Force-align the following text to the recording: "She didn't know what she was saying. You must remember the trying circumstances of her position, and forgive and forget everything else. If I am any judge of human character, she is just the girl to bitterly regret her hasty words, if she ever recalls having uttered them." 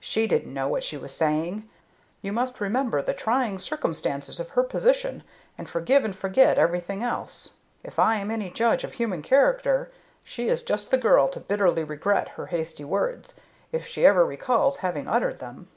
"She 0.00 0.26
didn't 0.26 0.54
know 0.54 0.68
what 0.68 0.82
she 0.82 0.96
was 0.96 1.14
saying. 1.14 1.68
You 2.22 2.32
must 2.32 2.62
remember 2.62 3.02
the 3.02 3.12
trying 3.12 3.58
circumstances 3.58 4.40
of 4.40 4.48
her 4.56 4.62
position, 4.64 5.22
and 5.58 5.68
forgive 5.68 6.02
and 6.02 6.16
forget 6.16 6.56
everything 6.58 7.02
else. 7.02 7.56
If 7.84 7.98
I 7.98 8.16
am 8.16 8.30
any 8.30 8.48
judge 8.48 8.84
of 8.84 8.94
human 8.94 9.20
character, 9.20 9.90
she 10.24 10.48
is 10.48 10.62
just 10.62 10.90
the 10.90 10.96
girl 10.96 11.28
to 11.28 11.40
bitterly 11.40 11.84
regret 11.84 12.30
her 12.40 12.46
hasty 12.46 12.84
words, 12.84 13.34
if 13.70 13.86
she 13.86 14.06
ever 14.06 14.24
recalls 14.24 14.78
having 14.78 15.06
uttered 15.06 15.40
them." 15.40 15.68